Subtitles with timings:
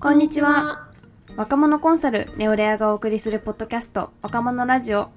[0.00, 0.88] こんにちは。
[1.36, 5.10] 若者コンサルネオレアがお送りするポッドキャスト若者ラジオ。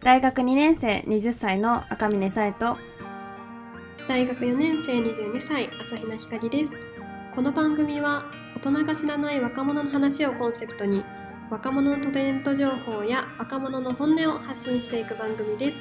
[0.00, 2.76] 大学2年生20歳の赤嶺さえと
[4.08, 6.72] 大学4年生22歳朝比奈ひかりです
[7.36, 8.24] この番組は
[8.56, 11.04] 大人が知らない若者の話をコンセプトに
[11.48, 15.78] 若者のトレンド情報や若者の本音を発信していく番組です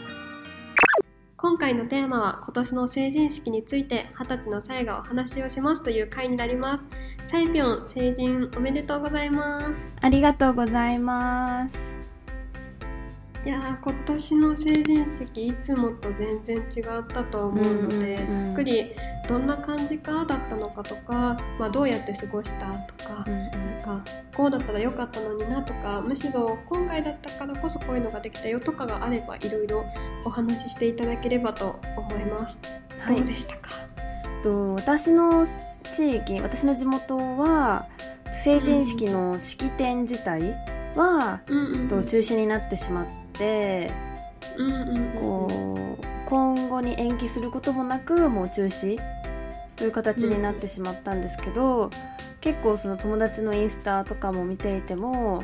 [1.40, 6.90] 今回のテーマは今年の成人式について二十歳のさえがお話をしますという回になります。
[7.26, 9.88] さえぴょん成人おめでとうございます。
[10.02, 11.97] ありがとうございます。
[13.46, 18.54] いや今年の成人式いつもと全然違ったと思うので、うんうんうん。
[18.54, 18.94] ざっくり
[19.30, 24.02] どんな感じかだったのかとか、まあ、どうやって過ごしたとか、なんか
[24.36, 29.86] こうだったらよかったのになとかむしろ今回だったからこそこういうのができたよとかがあればいろいろ
[30.26, 32.60] お話ししていただければと思います。
[33.00, 33.18] はい。
[33.18, 33.70] どうでしたか、
[34.44, 35.46] と私の
[35.94, 37.86] 地域私の地元は
[38.34, 40.54] 成人式の式典自体
[40.96, 41.88] は、うんうんうん。
[41.88, 43.27] と中止になってしまって
[44.58, 49.00] うんうんうんこう今後に延期することもなくもう中止
[49.78, 51.90] という形になってしまったんですけど、
[52.42, 55.44] 結構その友達のインスタとかも見ていても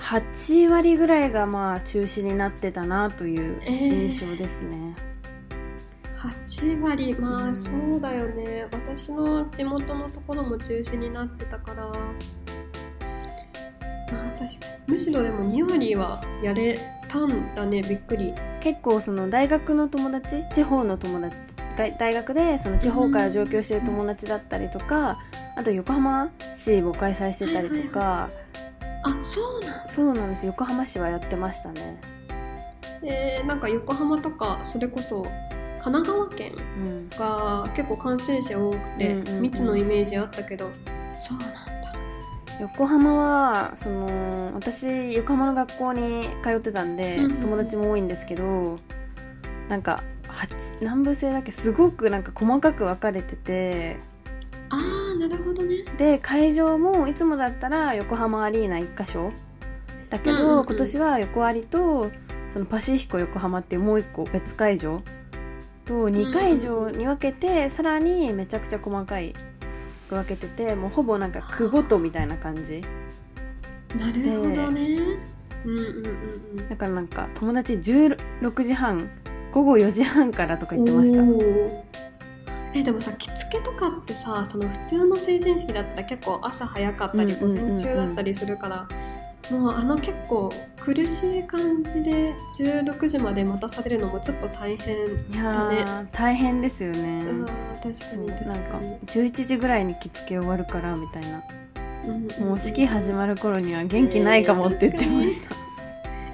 [0.00, 4.96] 8割ぐらいがまあ中止になってたなという印象ですね。
[6.16, 7.52] 8割まうん。
[7.52, 11.92] あそうだよね、私の地元のところも中止になってたから
[14.86, 17.82] むしろでも2割はやれたんだね。
[17.82, 18.34] びっくり。
[18.60, 21.36] 結構その大学の友達地方の友達
[21.76, 25.18] が大学でその地方から上京してる友達だったりとか、
[25.56, 28.30] あと横浜市を開催してたりとか、
[29.04, 30.46] あそうなんそうなんです。
[30.46, 32.00] 横浜市はやってましたね。
[33.02, 35.22] えー、なんか横浜とかそれこそ
[35.80, 37.08] 神奈川県うん。
[37.10, 39.42] が結構感染者多くてうんうんうん。
[39.42, 40.70] 密のイメージあったけど、
[41.18, 41.67] そうなんだ
[42.60, 48.78] 横浜はその私横浜の学校に通ってたんで、うん友達も多いんですけど
[49.68, 53.96] なんか八南部制だけすごくなんか細かく分かれてて
[54.70, 55.84] あーなるほどね。
[55.96, 59.32] で会場もいつもだったら横浜アリーナ1箇所。
[60.10, 60.66] だけど、うんうんうん。
[60.66, 62.10] 今年は横アリと
[62.52, 65.02] そのパシフィコ横浜っていうもう1個別会場
[65.84, 69.47] と2会場に分けて、さらにめちゃくちゃ細かいく
[70.14, 72.82] 分けててもうほぼなんか区ごとみたいな感じ。
[73.96, 74.98] なるほどね。
[75.64, 76.06] うんうんうん
[76.58, 76.68] うん。
[76.68, 79.10] だからなんか友達16時半
[79.52, 81.22] 午後4時半からとか言ってました。
[82.74, 88.88] えでもさ着付けとかってさその普通の成人式だったら結構朝早かったり午前中だったりするから、
[89.50, 90.52] もうあの結構
[90.88, 94.96] 苦しい感じで16時まで待たされるのもちょっと大変
[95.30, 95.84] だね。
[95.84, 101.42] ー大変ですよね、うん確かに確なんかかに11時ぐらいに着付け終わるからみたいな。
[102.06, 105.36] うんもう式始まる頃には元気ないかもって言ってまし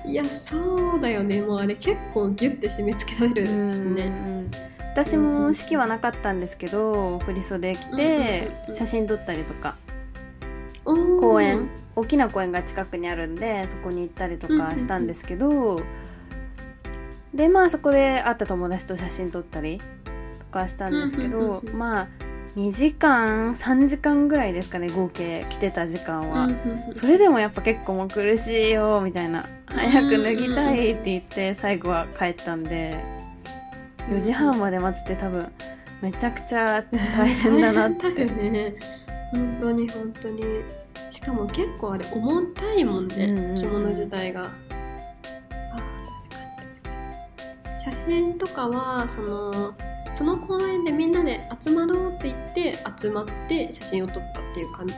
[0.04, 1.42] た、いやそうだよね。
[1.42, 4.50] もうあれ結構ギュッて締め付けられるしうんねうん。
[4.92, 8.76] 私も式はなかったんですけど振袖着てうんうんうんうん。
[8.76, 9.74] 写真撮ったりとか
[10.84, 11.68] 公園。
[11.96, 15.80] 大きな公園が近くにあるんでそこに行ったりとかしたんですけど
[17.32, 19.80] でまあそこで会った友達と写真撮ったり
[20.38, 22.08] とかしたんですけどまあ
[22.56, 26.48] 2時間3時間ぐらいですかね合計来てた時間は、
[26.92, 29.44] それでもやっぱ結構もう苦しいよみたいな。
[29.66, 32.96] 早く脱ぎたいって言って最後は帰ったんで
[34.08, 35.50] 4時半まで待つって多分
[36.00, 36.84] めちゃくちゃ
[37.16, 38.26] 大変だなっ大て
[39.32, 40.42] 本当に本当に。
[41.10, 43.56] しかも結構あれ重たいもんね、うんうんうん。
[43.56, 44.50] 着物自体が。
[47.82, 49.74] 写真とかはその
[50.14, 54.94] その公園でみんなで集まろうって言って集まって写真を撮ったっていう感じ？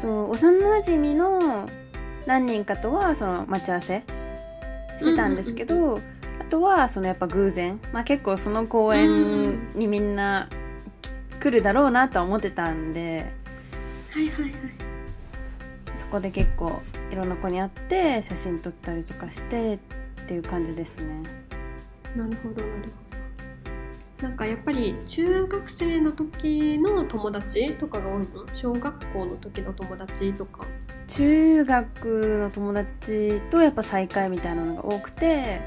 [0.00, 1.68] と幼馴染の
[2.26, 4.04] 何人かとはその待ち合わせ
[5.00, 5.98] してたんですけど、
[6.40, 10.48] あとはそのやっぱ偶然、まあ、結構その公園にみんな
[11.00, 13.32] き来るだろうなとは思ってたんで
[14.12, 14.52] はいはいはい。
[15.96, 19.78] そこで結構いろんな子に会って写真撮ったりとかしてっ
[20.26, 21.22] ていう感じですね。
[22.14, 22.86] なるほどなるほ
[24.20, 24.28] ど。
[24.28, 28.46] なんかやっぱり中学生の時の友達とかが多いの？
[28.54, 30.66] 小学校の時の友達とか。
[31.08, 35.60] 中学の友達とやっぱ再会みたいなのが多くて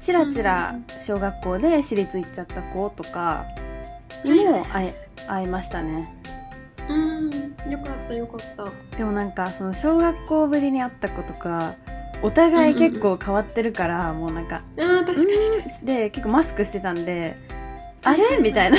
[0.00, 3.44] ちらちら小学校で私立行っちゃった子とか
[4.24, 6.16] にも会え会いましたね
[6.88, 7.30] うん。
[7.70, 8.96] よかったよかった。
[8.96, 11.74] でもなんかその小学校ぶりに会った子とか
[12.22, 15.84] お互い結構変わってるから、もうなんかあー確かにうん。
[15.84, 17.36] で結構マスクしてたんで
[18.04, 18.38] あれ？
[18.40, 18.78] みたいな。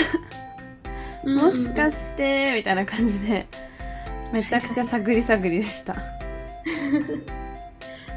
[1.25, 2.54] もしかして？
[2.56, 3.48] みたいな感じで
[4.31, 5.95] めちゃくちゃ探り探りでした。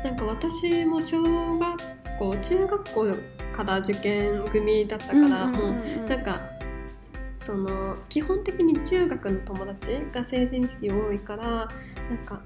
[0.05, 1.23] なんか私も小
[1.59, 1.79] 学
[2.19, 3.07] 校中学校
[3.53, 6.41] から受験組だったから、もうなんか
[7.41, 11.69] その基本的に中学の友達が成人式多いからなん
[12.25, 12.43] か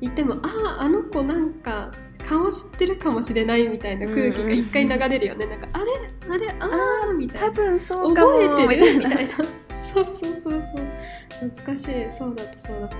[0.00, 1.92] 言ってもあああの子なんか
[2.26, 5.84] 顔知ってるかもしれないみたいな空気が一回流れるよね、なんかあれ？
[6.28, 6.48] あれ？
[6.60, 6.68] あ
[7.10, 7.46] あみたいな。
[7.48, 8.98] 多分そうかも覚えてる？
[8.98, 9.34] みたいな。
[9.92, 10.82] そうそうそうそう。
[11.50, 12.12] 懐かしい。
[12.12, 12.96] そうだったそうだった。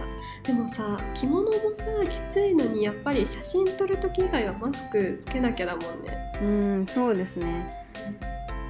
[0.48, 6.16] でもさ着物もさきついのにやっぱり写真撮る時以外はマスクつけなきゃだもんね。
[6.42, 6.44] う
[6.82, 7.68] んそうですね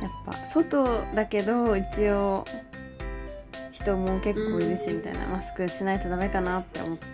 [0.02, 2.44] やっぱ外だけど一応
[3.70, 7.06] 人も結構いるしみたいな、マスクしないとダメかなって思って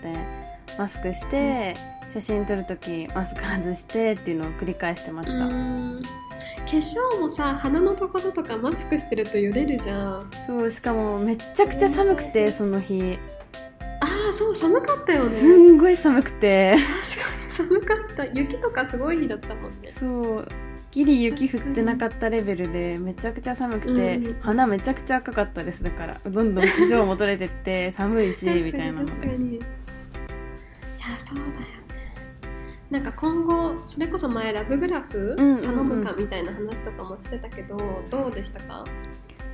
[0.78, 1.76] マスクして、
[2.12, 6.02] 写真撮る時マスク外してっていうのを繰り返してました、うん。
[6.02, 10.30] 化粧もさ鼻のところとかマスクしてるとよれるじゃん。
[10.46, 13.18] そうしかもめっちゃくちゃ寒くてその日。
[14.00, 15.30] ああそう寒かったよね。
[15.30, 16.76] すんごい寒くて。
[17.56, 18.24] 確かに寒かった。
[18.26, 19.90] 雪とかすごい日だったもんね。
[19.90, 20.06] そ
[20.40, 20.48] う
[20.98, 24.40] ギリ雪降ってなかったレベルでめちゃくちゃ寒くて、うん。
[24.40, 25.84] 鼻めちゃくちゃ赤かったです。
[25.84, 29.12] だからどんどん化粧も取れてって 寒いしみたいなので。
[29.12, 29.54] 確かに。
[29.54, 29.62] いや
[31.18, 31.50] そうだよ。
[31.50, 31.58] ね
[32.90, 37.76] なんか今後それこそ前ラブグラフ頼むかみたいな話とかもしてたけど、
[38.10, 38.84] どうでしたか？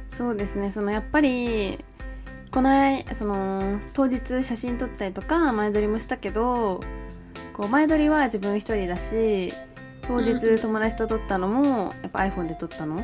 [0.08, 0.70] そうですね。
[0.70, 1.84] そのやっぱり
[2.52, 6.80] この間その当日写真撮ったりとか前撮りもしたけど
[7.52, 9.52] こう前撮りは自分一人だし
[10.06, 10.24] 当うん。
[10.24, 12.96] 日友達と撮ったのもやっぱ iPhone で撮ったの？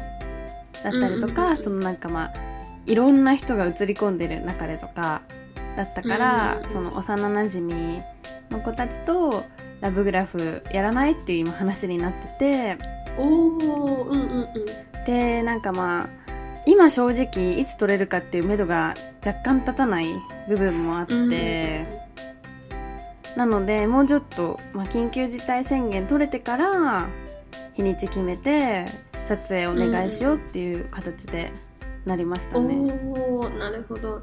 [0.82, 2.32] だったりとか、そのなんかまあ
[2.87, 5.20] いろんな人が映り込んでる中でとか
[5.76, 8.00] だったから、その幼なじみ
[8.50, 9.44] の子たちと
[9.81, 12.85] ラブグラフやらないっていう今話になってて
[13.19, 15.05] おおうんうんうん。
[15.05, 16.08] でなんかまあ
[16.67, 18.94] 今正直いつ取れるかっていう目処が
[19.25, 20.06] 若干立たない
[20.49, 21.87] 部分もあって、
[23.37, 27.09] なのでもうちょっと、まあ、緊急事態宣言取れてから
[27.75, 28.87] 日にち決めて
[29.29, 31.53] 撮影お願いしようっていう形で
[32.05, 32.77] なりましたね。
[33.15, 34.21] おおなるほど。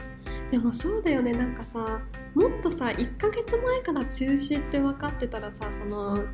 [0.52, 1.34] でもそうだよね。
[1.34, 2.00] なんかさ
[2.34, 6.26] もっとさ1ヶ月前から中止って分かってたらさその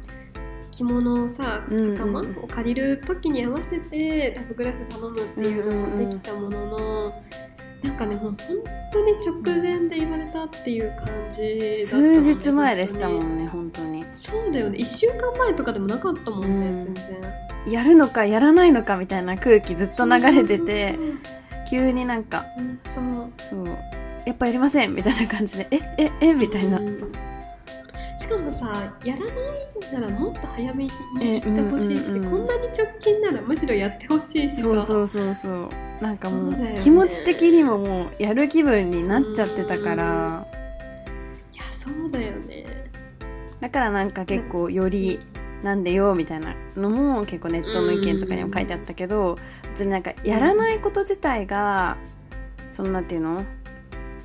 [0.72, 1.98] 着物をさうんうんうん。
[1.98, 7.24] 袴を借りる時に合わせてラブグラフ頼むっていうのもできたものの、
[7.84, 8.58] なんかねもう本
[8.92, 14.06] 当に直前で言われたっていう感じだったね数日前でしたも本んね本当に。
[14.14, 14.78] そうだよね。
[14.80, 16.94] 1週間前とかでもなかったもんね、うん。
[16.94, 17.74] 全然。
[17.74, 21.00] やるのかやらないのかみたいな空気ずっと流れてて
[21.70, 22.46] 急になんか
[22.94, 23.04] そう
[23.50, 23.78] そうそう。
[24.26, 26.80] やっぱやりませんみたいな感じでえええみたいな。
[26.80, 27.33] うん
[28.18, 34.62] しかもさやらないならもっと早めに言ってほしいし、こんなに直近ならむしろやってほしいしさ。
[34.64, 35.70] そうそうそうそう。
[36.02, 36.76] なんかもうね。
[36.82, 40.46] 気持ち的にももうやる気分になっちゃってたから。
[41.54, 42.66] いやそうだよね。
[43.60, 45.20] だからなんか結構より
[45.64, 49.38] なんでよみたいなのも結構ネットの意見とかにも書いてあったけど
[49.72, 51.98] 別になんかやらないこと自体が
[52.70, 53.46] そんなっていうの？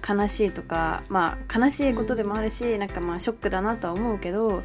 [0.08, 4.62] 悲しいとかまあ悲しいことでもあるしなんかまあショックだなとは思うけど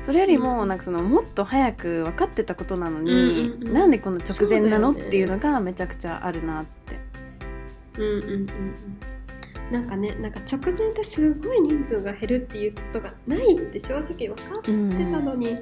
[0.00, 0.68] それよりもうん。
[0.68, 3.72] なんかそのもっと早く分かってたことなのに、うんうんうん。
[3.72, 6.98] なんでこの直前なの、ねっていうのがめちゃくちゃあるなって。
[7.98, 8.50] うんうんうんうん。
[9.70, 15.58] なんかねなんか直前ですごい人数が減るっていうことがないって正直分かってうんたのに、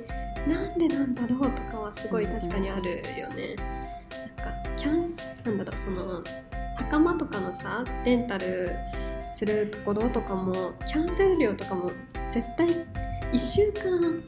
[0.46, 3.56] なんでなんだろうとかはすごい確かにあるよね。
[4.36, 6.22] なんかキャンスなんだろうその
[6.76, 8.72] 袴とかのさレンタル
[9.36, 11.90] するところとかもキャンセル料とかも
[12.30, 12.68] 絶対
[13.32, 14.22] 1週間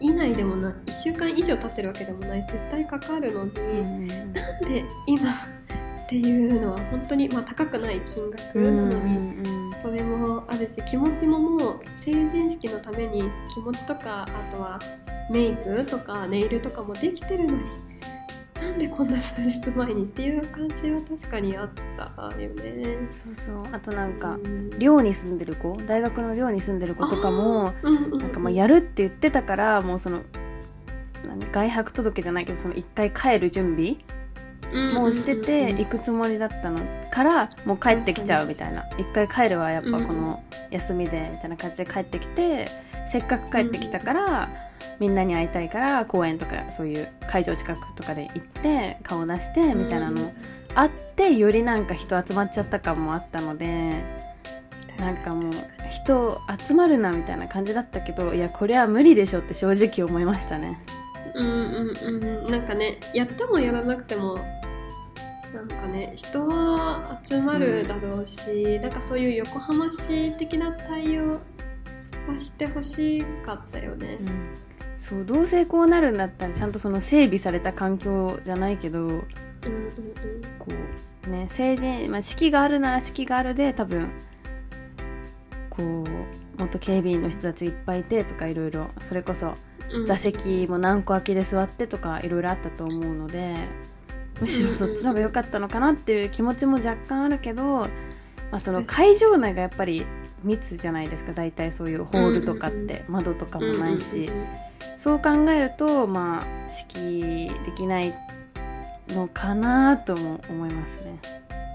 [0.00, 5.34] 以内でもない1週間以上経ってるわけでもない絶対かかるのに、うんなんで今っ
[6.08, 9.16] ていうのは本当に、まあ、高くない金額なのに。
[9.16, 14.78] うんうんそれもあるし気持ちももう成人式のために気持ちとかあとは
[15.28, 17.62] メイクとかネイルとかもできてるのに
[18.72, 22.96] なんでこんな数日前にっていう感じは確かにあったよね。
[23.10, 23.66] そうそう。
[23.70, 24.70] あとなんかうん。
[24.78, 28.18] 寮に住んでる子大学の寮に住んでる子とかもうんうんうん。
[28.18, 30.22] なんかまあやるって言ってたからもうその
[31.28, 33.96] 何外泊届じゃないけどその一回帰る準備
[34.94, 38.84] もうしてて行くつもりだったのからもう帰ってきちゃうみたいな。
[38.98, 42.70] 一回帰るわやっぱこの休みでみたいな感じで帰ってきて
[43.06, 44.48] せっかく帰ってきたから
[45.02, 50.32] みんなに会いたいから公園とかそういう会場近くとかで行って顔出してみたいなの
[50.76, 54.00] あってよりなんか人集まっちゃった感もあったので
[55.00, 55.52] なんかもう
[55.90, 60.80] 人集まるなみたいな感じだったけどいやこれは無理でしょって正直思いましたね。
[61.34, 64.38] うんうんうんなんかねやってもやらなくても
[65.52, 71.40] なんかね人は集まるだろうし、なんかそういう横浜市的な対応
[72.28, 74.18] はしてほしかったよね。
[74.96, 79.22] そうどうせこうなるんだったらちゃんとその整備された環境じゃないけどうんうんうん
[80.58, 80.66] こ
[81.26, 84.10] うね成人、まあ、式があるなら式があるで多分
[85.70, 89.54] こうもっと警備員の人たちいっぱいいてとかいろいろそれこそ
[89.92, 90.06] うん。
[90.06, 93.56] 座席も何個空きで座ってとかいろいろあったと思うので
[94.40, 97.88] むしろそっちの方が良かったのかなっていう気持ちも若干あるけど、ま
[98.52, 100.04] あ、その会場内がやっぱり
[100.42, 101.32] 密じゃないですか。
[101.32, 104.30] 大体そういうホールとかって窓とかもないし
[104.96, 108.14] そう考えるとまあ式できない
[109.08, 111.18] のかなとも思いますね。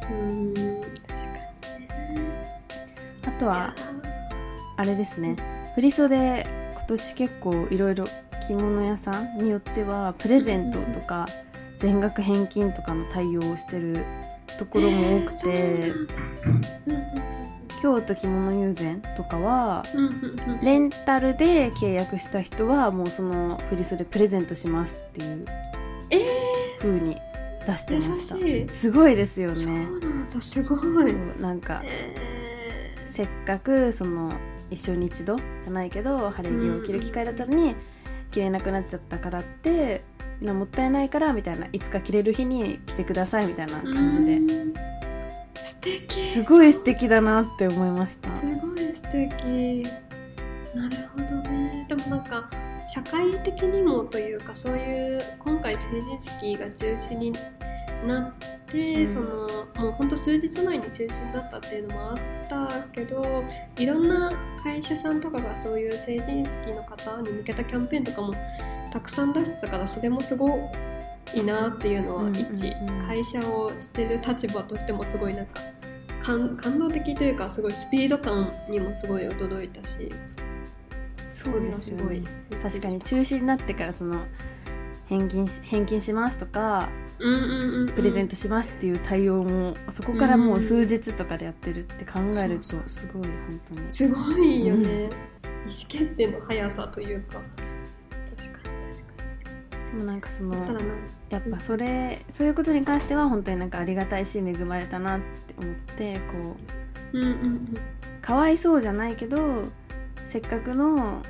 [0.10, 0.54] うん。
[0.54, 1.32] 確か
[1.80, 1.88] に
[3.26, 3.74] あとは
[4.78, 5.36] あれですね。
[5.76, 8.06] 振り袖今年結構いろいろ
[8.48, 11.28] 着物屋さんによってはプレゼントとか
[11.78, 14.06] 全額返金とかの対応をしてる
[14.58, 15.92] ところも多くて、
[17.81, 19.84] 京都着物友禅とかは
[20.63, 25.46] レンタルで契約した人はもうその振り袖プレゼントしますっていう
[26.10, 26.19] え
[26.79, 27.17] 風に
[27.65, 28.36] 出してました。
[28.38, 28.69] しい。
[28.69, 30.79] すごいですよそうねなんだすごい。
[30.79, 32.15] そうなんかえ
[33.10, 34.34] せっかくその
[34.69, 37.75] 一生に一度じゃないけど晴れ着を着る機会だったのに
[38.31, 40.01] 着れなくなっちゃったからって
[40.41, 44.39] なもったいないからみたいないつか着れる日に着てくださいみたいなー感じで
[46.08, 46.27] 敵。
[46.27, 48.34] すごい素敵だなって思いました。
[48.36, 49.88] すごい素敵。
[50.75, 51.86] なるほどね。
[51.89, 52.50] でもなんか
[52.94, 57.34] 社会的にもというかそういう今回成人式が中止に
[58.06, 58.34] なっ
[58.67, 59.13] て、うん。
[59.13, 59.27] その
[59.77, 62.17] もうほんと数日前に中止になったっていうのもあっ
[62.50, 63.44] たけど
[63.77, 68.34] いろんな会社さんとかがそういう成人式の方に向けたキャンペーンとかも
[68.91, 70.50] たくさん出してたからそれもすご
[71.34, 72.74] いなっていうのは一
[73.08, 75.62] 会社をしてる立場としてもすごいなんか
[76.27, 80.12] 感感動的というかすごいスピード感にもすごい驚いたし。
[81.29, 82.03] そうですよね。
[82.03, 84.25] はすごい確かに中止になってからその
[85.07, 93.91] 返金し返金しますとかうんうんうんプレゼントしますっていう対応もそこからもう数日とかでやってるって考えるとすごい本当に。
[93.91, 95.12] すごいよね、意思
[95.88, 97.41] 決定の速さというか
[99.88, 100.56] でもなんかその
[101.29, 106.58] やっぱそれそういうことに関しては本当になんかありがたいし恵まれたなって思ってこ
[107.13, 107.77] ううんうんうん。
[108.22, 109.63] かわいそうじゃないけど
[110.27, 111.24] せっかくの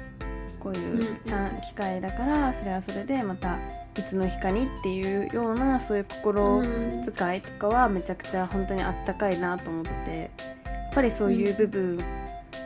[0.59, 1.17] こういううん。
[1.23, 3.57] ちゃん機会だからそれはそれでまた
[3.97, 7.03] いつの日かにっていうようなそういう心うん。
[7.15, 10.31] 遣いとかはめちゃくちゃ本当にあったかいなと思って
[10.65, 11.97] やっぱりそういう部分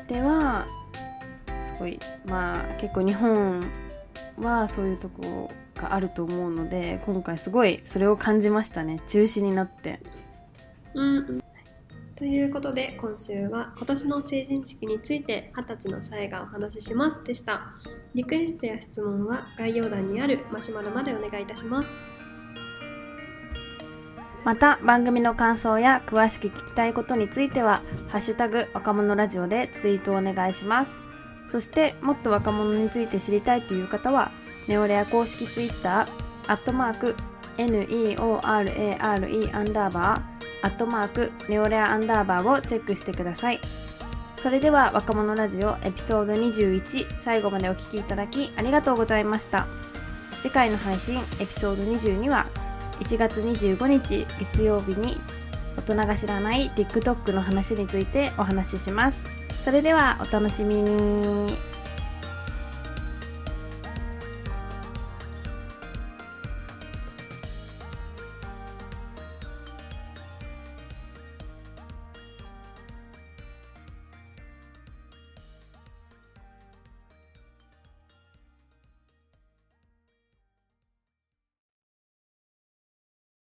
[0.07, 0.65] では
[1.65, 3.63] すごいまあ結構日本
[4.41, 9.01] はそういうとこがあると思うので今回すごいそれを感じましたね。
[9.07, 9.99] 中止になって。
[10.93, 11.43] うんうん。
[12.15, 17.73] ということで今週は今年の成人式について二十歳の際がお話ししますでした。
[18.13, 22.11] リクエストや質問は概要欄にあるマシュマロまでお願いいたします。
[24.43, 31.10] また番組の感想や詳しく聞きたいことについては「ハッシュタグ若者ラジオ」でツイートをお願いします
[31.51, 34.31] そしてもっと若者について知りたいという方は
[34.69, 37.15] ネオレア公式ツイッターアットマーク
[37.57, 43.59] NEORARE アンダーバーアットマークネオレアアンダーバーをチェックしてください。
[44.37, 49.67] それでは若者ラジオエピソード21最後までお聞きいただきありがとうございました。
[50.41, 52.47] 次回の配信エピソード22は
[53.01, 55.19] 1月25日月曜日に
[55.75, 59.40] 大人が知らない TikTok の話についてお話しします。
[59.63, 61.57] それではお楽しみに。